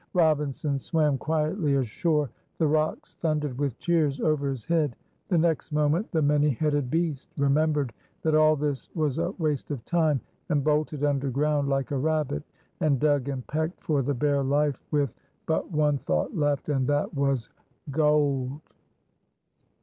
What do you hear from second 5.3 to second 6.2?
next moment,